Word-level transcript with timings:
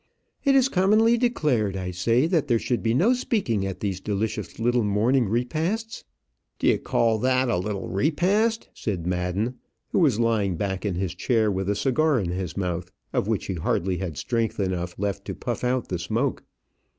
It 0.43 0.55
is 0.55 0.67
commonly 0.67 1.15
declared, 1.15 1.77
I 1.77 1.91
say, 1.91 2.25
that 2.25 2.47
there 2.47 2.57
should 2.57 2.81
be 2.81 2.95
no 2.95 3.13
speaking 3.13 3.67
at 3.67 3.81
these 3.81 3.99
delicious 3.99 4.57
little 4.57 4.83
morning 4.83 5.29
repasts." 5.29 6.05
"Do 6.57 6.65
you 6.65 6.79
call 6.79 7.19
that 7.19 7.49
a 7.49 7.57
little 7.57 7.87
repast?" 7.87 8.69
said 8.73 9.05
Madden, 9.05 9.59
who 9.91 9.99
was 9.99 10.19
lying 10.19 10.55
back 10.57 10.87
in 10.87 10.95
his 10.95 11.13
chair 11.13 11.51
with 11.51 11.69
a 11.69 11.75
cigar 11.75 12.19
in 12.19 12.31
his 12.31 12.57
mouth, 12.57 12.91
of 13.13 13.27
which 13.27 13.45
he 13.45 13.53
hardly 13.53 13.97
had 13.99 14.17
strength 14.17 14.59
enough 14.59 14.95
left 14.97 15.23
to 15.25 15.35
puff 15.35 15.63
out 15.63 15.89
the 15.89 15.99
smoke. 15.99 16.43